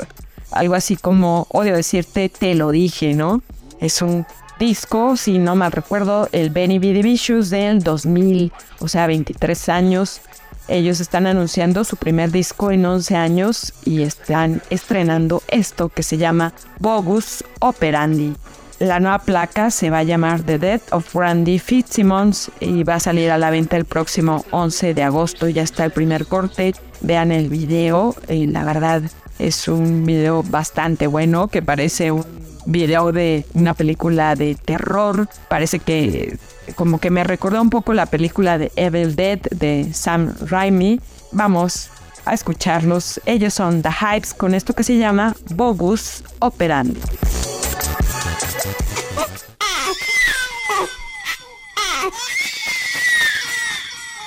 Algo 0.50 0.74
así 0.74 0.96
como 0.96 1.46
odio 1.48 1.74
decirte 1.74 2.28
te 2.28 2.54
lo 2.54 2.70
dije, 2.70 3.14
¿no? 3.14 3.42
Es 3.80 4.02
un 4.02 4.26
disco, 4.58 5.16
si 5.16 5.38
no 5.38 5.56
mal 5.56 5.72
recuerdo, 5.72 6.28
el 6.32 6.50
Benny 6.50 6.78
B. 6.78 6.92
Vicious 7.02 7.48
del 7.48 7.82
2000, 7.82 8.52
o 8.80 8.88
sea, 8.88 9.06
23 9.06 9.70
años 9.70 10.20
ellos 10.68 11.00
están 11.00 11.26
anunciando 11.26 11.84
su 11.84 11.96
primer 11.96 12.30
disco 12.30 12.70
en 12.70 12.84
11 12.84 13.16
años 13.16 13.72
y 13.84 14.02
están 14.02 14.62
estrenando 14.70 15.42
esto 15.48 15.88
que 15.88 16.02
se 16.02 16.18
llama 16.18 16.52
Bogus 16.78 17.44
Operandi. 17.60 18.34
La 18.82 18.98
nueva 18.98 19.20
placa 19.20 19.70
se 19.70 19.90
va 19.90 19.98
a 19.98 20.02
llamar 20.02 20.42
The 20.42 20.58
Death 20.58 20.92
of 20.92 21.14
Randy 21.14 21.60
Fitzsimmons 21.60 22.50
y 22.58 22.82
va 22.82 22.96
a 22.96 23.00
salir 23.00 23.30
a 23.30 23.38
la 23.38 23.50
venta 23.50 23.76
el 23.76 23.84
próximo 23.84 24.44
11 24.50 24.94
de 24.94 25.02
agosto. 25.04 25.48
Ya 25.48 25.62
está 25.62 25.84
el 25.84 25.92
primer 25.92 26.26
corte. 26.26 26.74
Vean 27.00 27.30
el 27.30 27.48
video. 27.48 28.16
Y 28.28 28.48
la 28.48 28.64
verdad 28.64 29.02
es 29.38 29.68
un 29.68 30.04
video 30.04 30.42
bastante 30.42 31.06
bueno 31.06 31.46
que 31.46 31.62
parece 31.62 32.10
un 32.10 32.24
video 32.66 33.12
de 33.12 33.44
una 33.54 33.74
película 33.74 34.34
de 34.34 34.54
terror. 34.54 35.28
Parece 35.48 35.78
que 35.78 36.38
como 36.74 36.98
que 37.00 37.10
me 37.10 37.24
recordó 37.24 37.60
un 37.60 37.70
poco 37.70 37.92
la 37.92 38.06
película 38.06 38.58
de 38.58 38.72
Evil 38.76 39.16
Dead 39.16 39.40
de 39.50 39.92
Sam 39.92 40.34
Raimi. 40.46 41.00
Vamos 41.32 41.90
a 42.24 42.34
escucharlos. 42.34 43.20
Ellos 43.26 43.54
son 43.54 43.82
The 43.82 43.90
Hypes 43.90 44.34
con 44.34 44.54
esto 44.54 44.74
que 44.74 44.84
se 44.84 44.96
llama 44.98 45.34
Bogus 45.54 46.24
Operandi. 46.38 47.00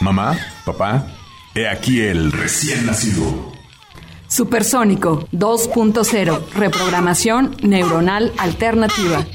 Mamá, 0.02 0.38
papá, 0.66 1.08
he 1.56 1.68
aquí 1.68 2.02
el 2.02 2.32
recién 2.32 2.86
nacido. 2.86 3.55
Supersónico 4.36 5.30
2.0, 5.32 6.50
reprogramación 6.56 7.56
neuronal 7.64 8.34
alternativa. 8.38 9.26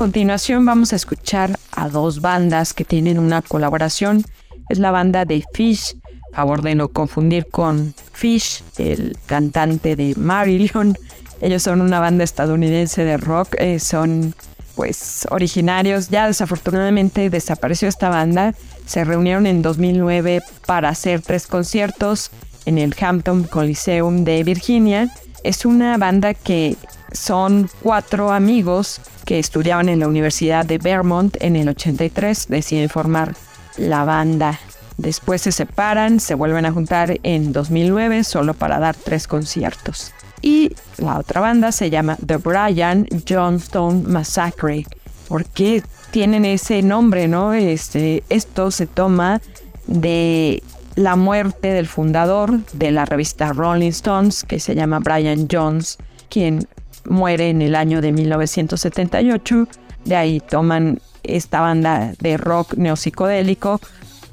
Continuación 0.00 0.64
vamos 0.64 0.94
a 0.94 0.96
escuchar 0.96 1.58
a 1.72 1.90
dos 1.90 2.22
bandas 2.22 2.72
que 2.72 2.86
tienen 2.86 3.18
una 3.18 3.42
colaboración. 3.42 4.24
Es 4.70 4.78
la 4.78 4.90
banda 4.90 5.26
de 5.26 5.44
Fish, 5.52 5.94
favor 6.32 6.62
de 6.62 6.74
no 6.74 6.88
confundir 6.88 7.46
con 7.50 7.94
Fish, 8.14 8.64
el 8.78 9.18
cantante 9.26 9.96
de 9.96 10.14
Marillion. 10.16 10.96
Ellos 11.42 11.64
son 11.64 11.82
una 11.82 12.00
banda 12.00 12.24
estadounidense 12.24 13.04
de 13.04 13.18
rock, 13.18 13.56
eh, 13.58 13.78
son 13.78 14.34
pues 14.74 15.26
originarios. 15.30 16.08
Ya 16.08 16.28
desafortunadamente 16.28 17.28
desapareció 17.28 17.86
esta 17.86 18.08
banda. 18.08 18.54
Se 18.86 19.04
reunieron 19.04 19.46
en 19.46 19.60
2009 19.60 20.40
para 20.64 20.88
hacer 20.88 21.20
tres 21.20 21.46
conciertos 21.46 22.30
en 22.64 22.78
el 22.78 22.96
Hampton 22.98 23.42
Coliseum 23.44 24.24
de 24.24 24.44
Virginia. 24.44 25.12
Es 25.44 25.66
una 25.66 25.98
banda 25.98 26.32
que 26.32 26.78
son 27.12 27.68
cuatro 27.82 28.32
amigos 28.32 29.00
que 29.24 29.38
estudiaban 29.38 29.88
en 29.88 30.00
la 30.00 30.08
Universidad 30.08 30.64
de 30.64 30.78
Vermont 30.78 31.36
en 31.40 31.56
el 31.56 31.68
83. 31.68 32.48
Deciden 32.48 32.88
formar 32.88 33.34
la 33.76 34.04
banda. 34.04 34.58
Después 34.96 35.42
se 35.42 35.52
separan, 35.52 36.20
se 36.20 36.34
vuelven 36.34 36.66
a 36.66 36.72
juntar 36.72 37.18
en 37.22 37.52
2009 37.52 38.24
solo 38.24 38.54
para 38.54 38.78
dar 38.78 38.94
tres 38.94 39.26
conciertos. 39.26 40.12
Y 40.42 40.74
la 40.98 41.18
otra 41.18 41.40
banda 41.40 41.72
se 41.72 41.90
llama 41.90 42.16
The 42.24 42.36
Brian 42.36 43.06
Johnstone 43.28 44.02
Massacre. 44.06 44.86
¿Por 45.28 45.44
qué 45.44 45.82
tienen 46.10 46.44
ese 46.44 46.82
nombre, 46.82 47.28
no? 47.28 47.54
Este, 47.54 48.24
esto 48.28 48.70
se 48.70 48.86
toma 48.86 49.40
de 49.86 50.62
la 50.96 51.16
muerte 51.16 51.68
del 51.68 51.86
fundador 51.86 52.64
de 52.72 52.90
la 52.90 53.04
revista 53.04 53.52
Rolling 53.52 53.90
Stones, 53.90 54.44
que 54.44 54.60
se 54.60 54.74
llama 54.74 54.98
Brian 54.98 55.48
Jones, 55.50 55.98
quien 56.28 56.66
muere 57.04 57.50
en 57.50 57.62
el 57.62 57.74
año 57.74 58.00
de 58.00 58.12
1978. 58.12 59.68
De 60.04 60.16
ahí 60.16 60.40
toman 60.40 61.00
esta 61.22 61.60
banda 61.60 62.12
de 62.20 62.36
rock 62.36 62.74
neopsicodélico 62.74 63.80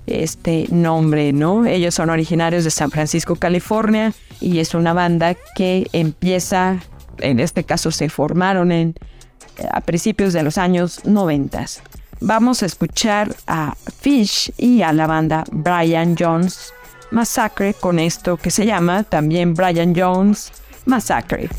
este 0.07 0.67
nombre, 0.71 1.33
¿no? 1.33 1.65
Ellos 1.65 1.93
son 1.93 2.09
originarios 2.09 2.63
de 2.63 2.71
San 2.71 2.89
Francisco, 2.89 3.35
California, 3.35 4.13
y 4.39 4.59
es 4.59 4.73
una 4.73 4.93
banda 4.93 5.35
que 5.55 5.87
empieza, 5.91 6.79
en 7.19 7.39
este 7.39 7.65
caso 7.65 7.91
se 7.91 8.09
formaron 8.09 8.71
en, 8.71 8.95
a 9.69 9.81
principios 9.81 10.33
de 10.33 10.43
los 10.43 10.57
años 10.57 11.01
90. 11.05 11.65
Vamos 12.21 12.63
a 12.63 12.65
escuchar 12.65 13.35
a 13.45 13.75
Fish 13.99 14.51
y 14.57 14.81
a 14.81 14.93
la 14.93 15.05
banda 15.05 15.43
Brian 15.51 16.15
Jones 16.17 16.73
Massacre 17.11 17.73
con 17.73 17.99
esto 17.99 18.37
que 18.37 18.49
se 18.49 18.65
llama 18.65 19.03
también 19.03 19.53
Brian 19.53 19.93
Jones 19.95 20.51
Massacre. 20.85 21.49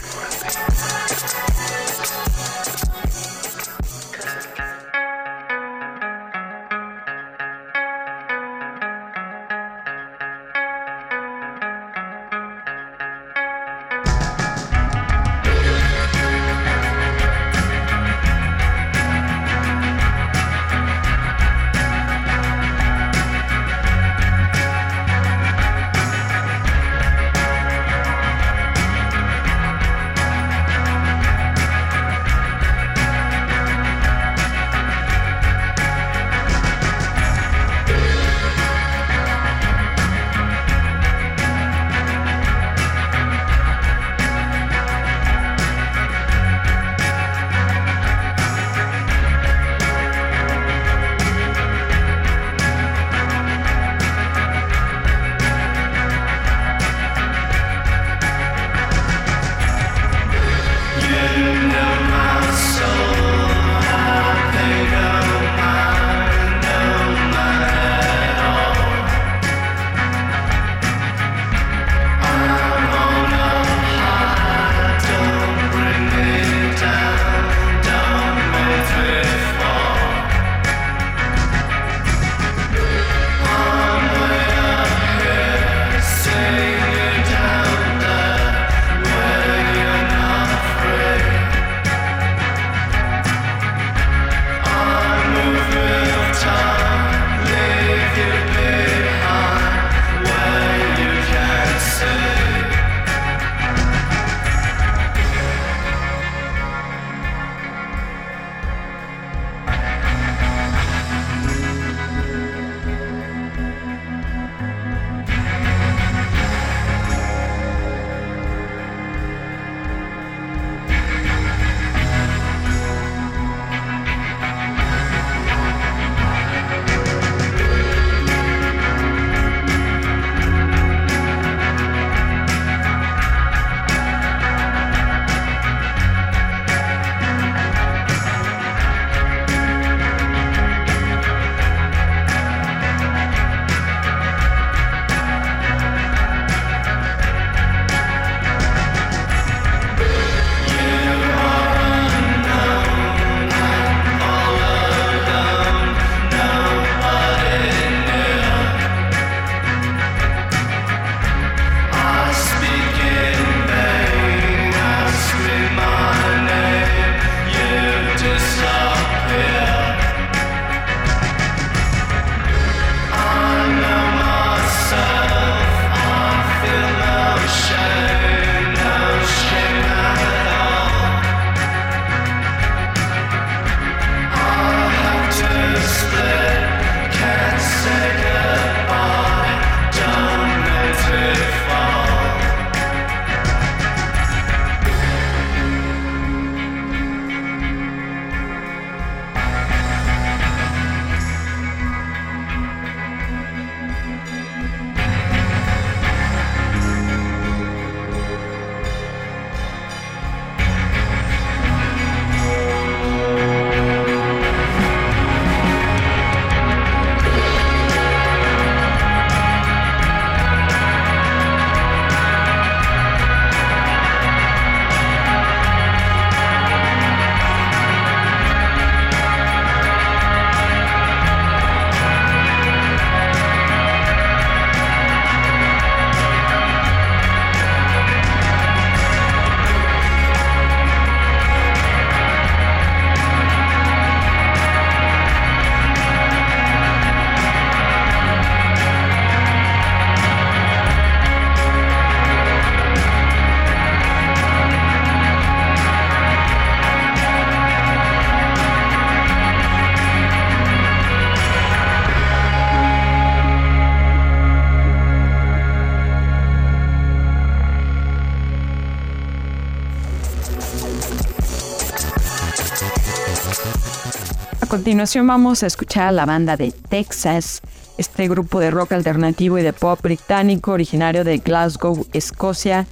Continuación 274.88 275.26
vamos 275.26 275.62
a 275.62 275.66
escuchar 275.66 276.08
a 276.08 276.12
la 276.12 276.24
banda 276.24 276.56
de 276.56 276.72
Texas, 276.72 277.60
este 277.98 278.26
grupo 278.26 278.58
de 278.58 278.70
rock 278.70 278.92
alternativo 278.92 279.58
y 279.58 279.62
de 279.62 279.74
pop 279.74 280.00
británico 280.00 280.72
originario 280.72 281.24
de 281.24 281.36
Glasgow, 281.36 282.06
Escocia. 282.14 282.86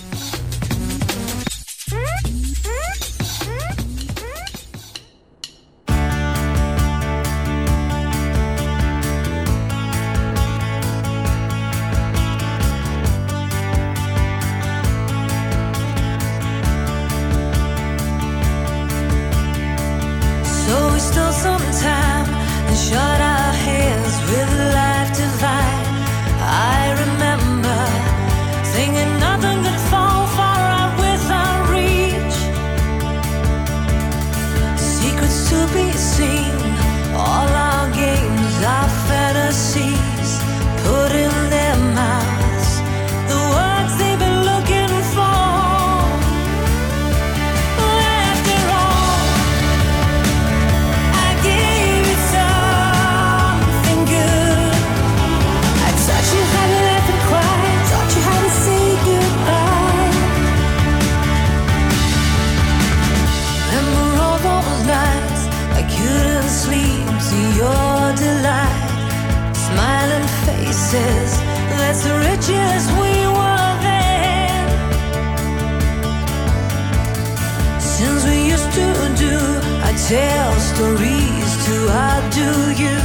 tell 80.08 80.54
stories 80.54 81.66
to 81.66 81.90
outdo 81.90 82.72
you, 82.82 82.98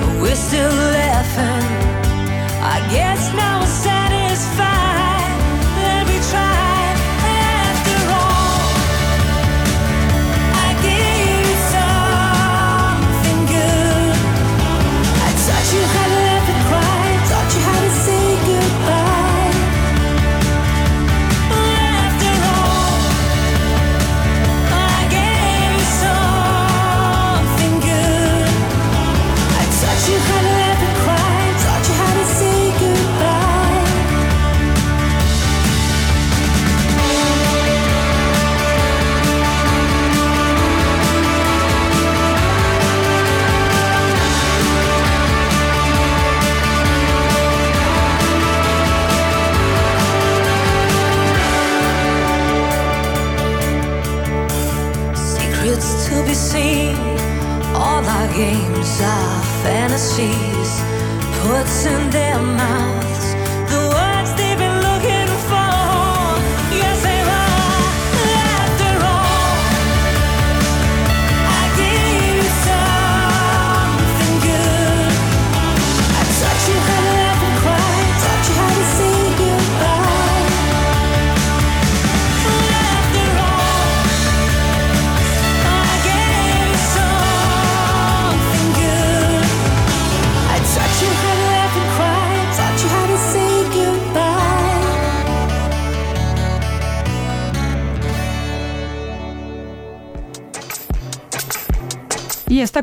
but 0.00 0.20
we're 0.20 0.34
still 0.34 0.70
laughing. 0.70 1.64
I 2.60 2.86
guess 2.90 3.32
now. 3.34 3.63
Esta 58.36 59.40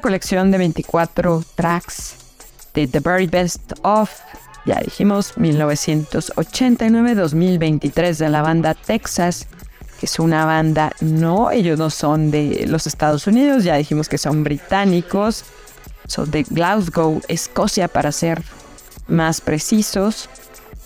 colección 0.02 0.52
de 0.52 0.58
24 0.58 1.44
tracks 1.56 2.16
de 2.74 2.88
The 2.88 3.00
Very 3.00 3.28
Best 3.28 3.74
of, 3.84 4.12
ya 4.66 4.80
dijimos, 4.80 5.36
1989-2023 5.36 8.18
de 8.18 8.30
la 8.30 8.42
banda 8.42 8.74
Texas, 8.74 9.48
que 10.00 10.08
es 10.08 10.20
una 10.20 10.46
banda, 10.46 10.92
no, 11.00 11.52
ellos 11.52 11.78
no 11.78 11.90
son 11.90 12.32
de 12.32 12.66
los 12.68 12.88
Estados 12.88 13.28
Unidos, 13.28 13.64
ya 13.64 13.76
dijimos 13.76 14.10
que 14.10 14.18
son 14.18 14.44
británicos, 14.44 15.46
son 16.08 16.32
de 16.32 16.44
Glasgow, 16.44 17.22
Escocia 17.28 17.88
para 17.88 18.12
ser 18.12 18.42
más 19.08 19.42
precisos. 19.42 20.30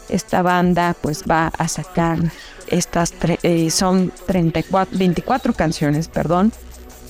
Esta 0.10 0.42
banda 0.42 0.96
pues 1.02 1.24
va 1.24 1.48
a 1.58 1.68
sacar 1.68 2.20
estas, 2.68 3.14
eh, 3.44 3.72
son 3.72 4.12
34, 4.28 4.98
24 4.98 5.54
canciones, 5.54 6.08
perdón, 6.08 6.52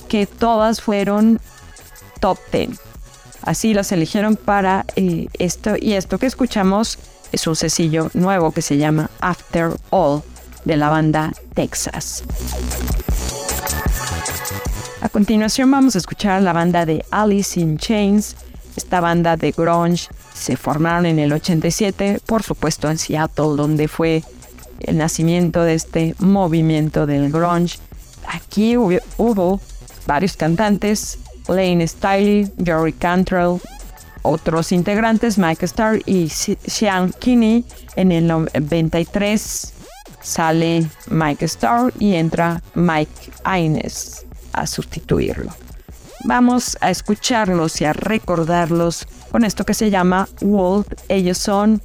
que 0.08 0.26
todas 0.26 0.80
fueron 0.80 1.40
top 2.20 2.38
10. 2.52 2.70
Así 3.42 3.74
las 3.74 3.92
eligieron 3.92 4.36
para 4.36 4.84
eh, 4.96 5.28
esto 5.38 5.74
y 5.80 5.92
esto 5.92 6.18
que 6.18 6.26
escuchamos 6.26 6.98
es 7.32 7.46
un 7.46 7.56
sencillo 7.56 8.10
nuevo 8.14 8.52
que 8.52 8.62
se 8.62 8.76
llama 8.76 9.10
After 9.20 9.70
All 9.90 10.22
de 10.64 10.76
la 10.76 10.88
banda 10.88 11.32
Texas. 11.54 12.24
A 15.00 15.08
continuación 15.08 15.70
vamos 15.70 15.94
a 15.94 15.98
escuchar 15.98 16.42
la 16.42 16.52
banda 16.52 16.84
de 16.84 17.04
Alice 17.10 17.60
in 17.60 17.78
Chains. 17.78 18.36
Esta 18.76 19.00
banda 19.00 19.36
de 19.36 19.52
grunge 19.52 20.08
se 20.34 20.56
formaron 20.56 21.06
en 21.06 21.18
el 21.18 21.32
87, 21.32 22.20
por 22.26 22.42
supuesto 22.42 22.90
en 22.90 22.98
Seattle, 22.98 23.56
donde 23.56 23.88
fue 23.88 24.24
el 24.80 24.98
nacimiento 24.98 25.62
de 25.62 25.74
este 25.74 26.14
movimiento 26.18 27.06
del 27.06 27.30
grunge. 27.30 27.78
Aquí 28.26 28.76
hubo, 28.76 29.60
varios 30.06 30.36
cantantes, 30.36 31.18
Lane 31.48 31.86
Stiley, 31.86 32.50
Jerry 32.62 32.92
Cantrell, 32.92 33.60
otros 34.22 34.72
integrantes, 34.72 35.38
Mike 35.38 35.64
Starr 35.66 36.00
y 36.06 36.28
Sean 36.28 37.12
Kinney. 37.18 37.64
En 37.96 38.12
el 38.12 38.26
93 38.26 39.72
sale 40.20 40.86
Mike 41.08 41.44
Starr 41.44 41.92
y 41.98 42.14
entra 42.14 42.62
Mike 42.74 43.32
Aines 43.44 44.26
a 44.52 44.66
sustituirlo. 44.66 45.52
Vamos 46.24 46.76
a 46.80 46.90
escucharlos 46.90 47.80
y 47.80 47.84
a 47.84 47.92
recordarlos 47.92 49.06
con 49.30 49.44
esto 49.44 49.64
que 49.64 49.74
se 49.74 49.90
llama 49.90 50.28
World. 50.40 50.86
Ellos 51.08 51.38
son 51.38 51.80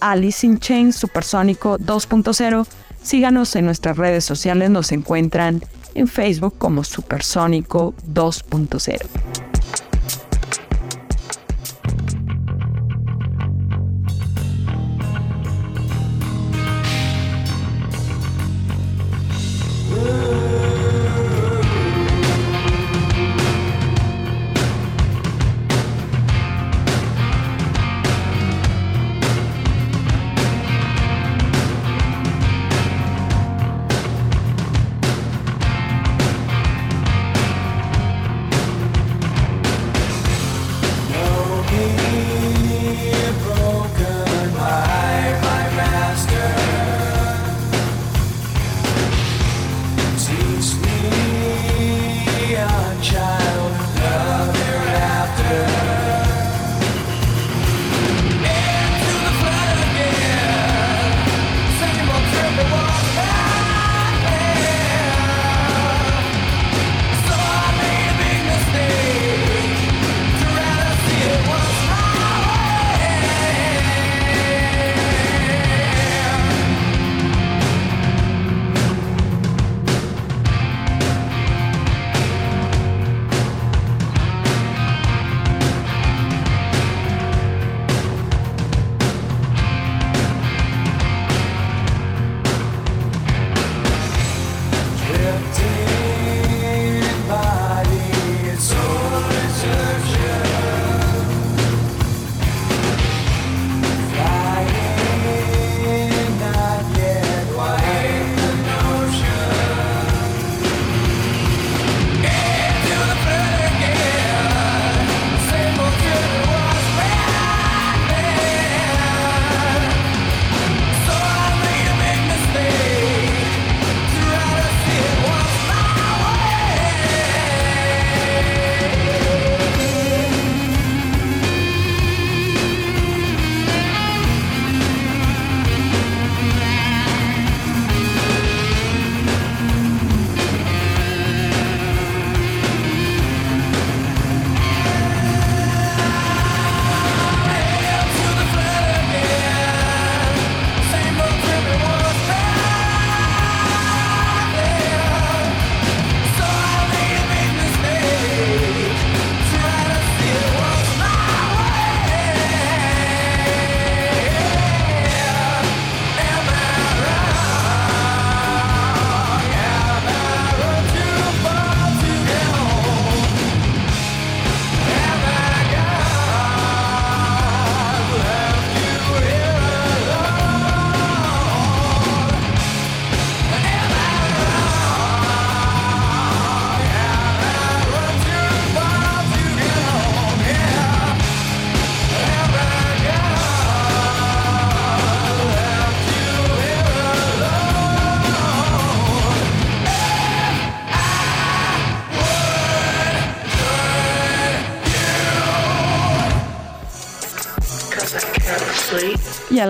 Alice 0.00 0.46
in 0.46 0.58
Chains 0.58 0.96
Supersónico 0.96 1.78
2.0. 1.78 2.66
Síganos 3.02 3.56
en 3.56 3.64
nuestras 3.64 3.96
redes 3.96 4.24
sociales, 4.24 4.70
nos 4.70 4.92
encuentran 4.92 5.62
en 5.94 6.06
Facebook 6.06 6.54
como 6.58 6.84
Supersónico 6.84 7.94
2.0. 8.12 9.49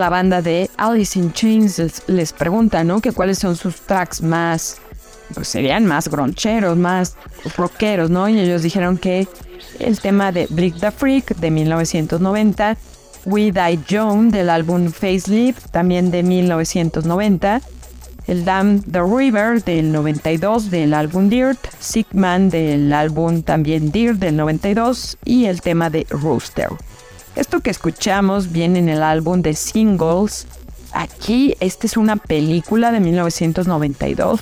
la 0.01 0.09
banda 0.09 0.43
de 0.43 0.71
Alice 0.79 1.19
in 1.19 1.33
Chains 1.33 2.03
les, 2.09 2.33
pregunta, 2.33 2.83
¿no? 2.83 3.01
Que 3.01 3.13
cuáles 3.13 3.39
son 3.39 3.55
sus 3.55 3.77
tracks 3.83 4.23
más, 4.23 4.79
pues 5.35 5.47
serían 5.47 5.87
más 5.87 6.09
groncheros, 6.09 6.77
más 6.77 7.17
rockeros, 7.57 8.11
¿no? 8.11 8.29
Y 8.29 8.41
ellos 8.41 8.63
dijeron 8.63 8.99
que 8.99 9.29
el 9.79 10.01
tema 10.01 10.33
de 10.33 10.47
Brick 10.51 10.81
the 10.81 10.91
Freak 10.91 11.37
de 11.37 11.51
1990, 11.51 12.77
We 13.27 13.53
Die 13.53 13.79
Joan 13.89 14.31
del 14.31 14.49
álbum 14.49 14.91
Facelift 14.91 15.71
también 15.71 16.11
de 16.11 16.23
1990, 16.23 17.61
el 18.27 18.45
Dam 18.45 18.83
the 18.83 19.03
River 19.03 19.63
del 19.63 19.93
92 19.93 20.71
del 20.71 20.95
álbum 20.95 21.29
Dirt, 21.29 21.59
Sick 21.79 22.15
Man 22.15 22.49
del 22.49 22.93
álbum 22.93 23.43
también 23.43 23.93
Dirt 23.93 24.19
del 24.19 24.37
92 24.37 25.19
y 25.25 25.45
el 25.45 25.61
tema 25.61 25.91
de 25.91 26.07
Rooster. 26.09 26.71
Esto 27.41 27.61
que 27.61 27.71
escuchamos 27.71 28.53
viene 28.53 28.81
en 28.81 28.91
el 28.91 29.03
álbum 29.03 29.41
de 29.41 29.55
singles. 29.55 30.47
Aquí, 30.93 31.57
esta 31.61 31.87
es 31.87 31.97
una 31.97 32.17
película 32.17 32.93
de 32.93 33.01
1992 33.01 34.41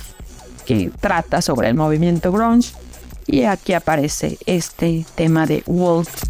que 0.65 0.91
trata 0.99 1.41
sobre 1.41 1.69
el 1.69 1.75
movimiento 1.75 2.33
grunge. 2.33 2.73
Y 3.25 3.43
aquí 3.43 3.71
aparece 3.71 4.37
este 4.45 5.05
tema 5.15 5.45
de 5.45 5.63
Wolf. 5.65 6.23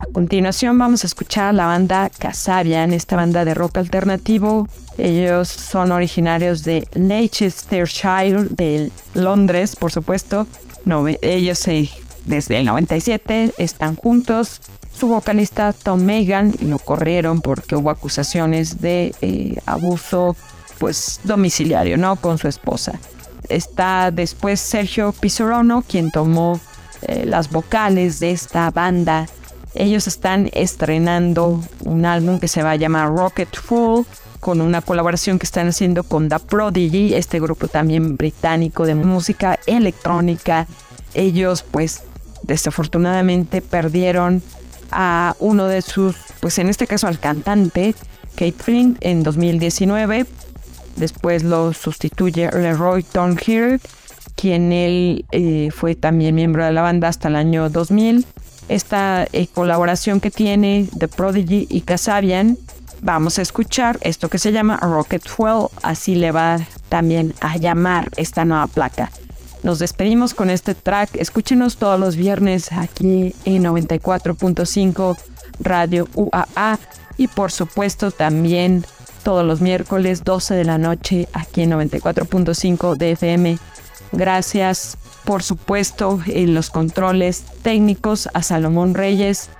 A 0.00 0.06
continuación 0.12 0.76
vamos 0.76 1.02
a 1.04 1.06
escuchar 1.06 1.46
a 1.46 1.52
la 1.54 1.64
banda 1.64 2.10
Casabian, 2.10 2.92
esta 2.92 3.16
banda 3.16 3.46
de 3.46 3.54
rock 3.54 3.78
alternativo. 3.78 4.68
Ellos 4.98 5.48
son 5.48 5.92
originarios 5.92 6.62
de 6.62 6.86
Leicestershire, 6.92 8.48
de 8.50 8.92
Londres, 9.14 9.76
por 9.76 9.90
supuesto. 9.90 10.46
No, 10.84 11.06
ellos 11.08 11.58
desde 12.26 12.58
el 12.58 12.66
97 12.66 13.52
están 13.58 13.96
juntos. 13.96 14.60
Su 14.92 15.08
vocalista 15.08 15.72
Tom 15.72 16.02
Megan 16.02 16.54
lo 16.60 16.78
corrieron 16.78 17.40
porque 17.40 17.76
hubo 17.76 17.90
acusaciones 17.90 18.80
de 18.80 19.14
eh, 19.22 19.56
abuso 19.66 20.36
pues 20.78 21.20
domiciliario, 21.24 21.96
¿no? 21.96 22.16
Con 22.16 22.38
su 22.38 22.48
esposa. 22.48 22.98
Está 23.48 24.10
después 24.10 24.60
Sergio 24.60 25.12
Pizzorono, 25.12 25.82
quien 25.82 26.10
tomó 26.10 26.60
eh, 27.02 27.24
las 27.26 27.50
vocales 27.50 28.20
de 28.20 28.30
esta 28.30 28.70
banda. 28.70 29.26
Ellos 29.74 30.06
están 30.06 30.50
estrenando 30.52 31.62
un 31.84 32.04
álbum 32.04 32.40
que 32.40 32.48
se 32.48 32.62
va 32.62 32.72
a 32.72 32.76
llamar 32.76 33.08
Rocket 33.08 33.54
Full, 33.56 34.04
con 34.40 34.60
una 34.60 34.80
colaboración 34.80 35.38
que 35.38 35.46
están 35.46 35.68
haciendo 35.68 36.02
con 36.02 36.28
The 36.28 36.38
Prodigy, 36.38 37.14
este 37.14 37.38
grupo 37.38 37.68
también 37.68 38.16
británico 38.16 38.86
de 38.86 38.94
música 38.94 39.58
electrónica. 39.66 40.66
Ellos 41.14 41.62
pues 41.62 42.02
desafortunadamente 42.50 43.62
perdieron 43.62 44.42
a 44.90 45.36
uno 45.38 45.66
de 45.66 45.82
sus, 45.82 46.16
pues 46.40 46.58
en 46.58 46.68
este 46.68 46.88
caso 46.88 47.06
al 47.06 47.20
cantante, 47.20 47.94
Kate 48.34 48.56
Flint, 48.58 48.98
en 49.00 49.22
2019. 49.22 50.26
Después 50.96 51.44
lo 51.44 51.72
sustituye 51.72 52.50
Leroy 52.50 53.04
Thornhill, 53.04 53.80
quien 54.34 54.72
él 54.72 55.24
eh, 55.30 55.70
fue 55.72 55.94
también 55.94 56.34
miembro 56.34 56.64
de 56.64 56.72
la 56.72 56.82
banda 56.82 57.06
hasta 57.06 57.28
el 57.28 57.36
año 57.36 57.70
2000. 57.70 58.26
Esta 58.68 59.26
eh, 59.32 59.46
colaboración 59.46 60.20
que 60.20 60.32
tiene 60.32 60.88
The 60.98 61.06
Prodigy 61.06 61.68
y 61.70 61.82
Casabian, 61.82 62.58
vamos 63.00 63.38
a 63.38 63.42
escuchar 63.42 63.98
esto 64.02 64.28
que 64.28 64.38
se 64.38 64.50
llama 64.50 64.76
Rocket 64.78 65.26
Fuel, 65.28 65.66
así 65.82 66.16
le 66.16 66.32
va 66.32 66.58
también 66.88 67.32
a 67.40 67.56
llamar 67.56 68.10
esta 68.16 68.44
nueva 68.44 68.66
placa. 68.66 69.10
Nos 69.62 69.78
despedimos 69.78 70.34
con 70.34 70.50
este 70.50 70.74
track. 70.74 71.16
Escúchenos 71.16 71.76
todos 71.76 72.00
los 72.00 72.16
viernes 72.16 72.72
aquí 72.72 73.34
en 73.44 73.64
94.5 73.64 75.16
Radio 75.60 76.08
UAA 76.14 76.78
y 77.16 77.28
por 77.28 77.52
supuesto 77.52 78.10
también 78.10 78.84
todos 79.22 79.44
los 79.44 79.60
miércoles 79.60 80.24
12 80.24 80.54
de 80.54 80.64
la 80.64 80.78
noche 80.78 81.28
aquí 81.34 81.62
en 81.62 81.72
94.5 81.72 82.96
DFM. 82.96 83.58
Gracias 84.12 84.96
por 85.24 85.42
supuesto 85.42 86.20
en 86.26 86.54
los 86.54 86.70
controles 86.70 87.44
técnicos 87.62 88.28
a 88.32 88.42
Salomón 88.42 88.94
Reyes, 88.94 89.50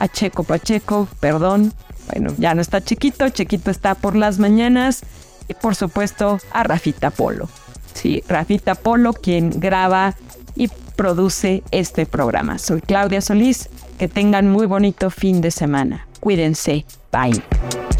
a 0.00 0.08
Checo 0.08 0.42
Pacheco, 0.42 1.08
perdón, 1.20 1.72
bueno, 2.12 2.34
ya 2.36 2.54
no 2.54 2.60
está 2.60 2.82
chiquito, 2.82 3.28
chiquito 3.30 3.70
está 3.70 3.94
por 3.94 4.16
las 4.16 4.38
mañanas 4.38 5.02
y 5.48 5.54
por 5.54 5.74
supuesto 5.74 6.38
a 6.52 6.64
Rafita 6.64 7.10
Polo. 7.10 7.48
Sí, 7.94 8.22
Rafita 8.28 8.74
Polo, 8.74 9.12
quien 9.14 9.50
graba 9.58 10.14
y 10.56 10.68
produce 10.96 11.62
este 11.70 12.06
programa. 12.06 12.58
Soy 12.58 12.80
Claudia 12.80 13.20
Solís. 13.20 13.68
Que 13.98 14.08
tengan 14.08 14.48
muy 14.50 14.66
bonito 14.66 15.08
fin 15.08 15.40
de 15.40 15.52
semana. 15.52 16.06
Cuídense. 16.20 16.84
Bye. 17.12 17.93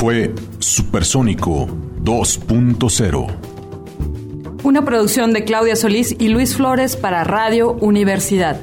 Fue 0.00 0.34
Supersónico 0.60 1.66
2.0. 2.02 3.36
Una 4.62 4.82
producción 4.82 5.34
de 5.34 5.44
Claudia 5.44 5.76
Solís 5.76 6.16
y 6.18 6.28
Luis 6.28 6.56
Flores 6.56 6.96
para 6.96 7.22
Radio 7.22 7.72
Universidad. 7.72 8.58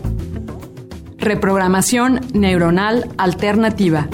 Reprogramación 1.20 2.22
neuronal 2.34 3.14
alternativa. 3.20 4.08